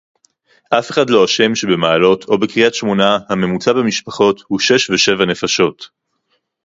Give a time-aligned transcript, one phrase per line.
[0.79, 5.89] אף אחד לא אשם שבמעלות או בקריית-שמונה הממוצע במשפחות הוא שש ושבע נפשות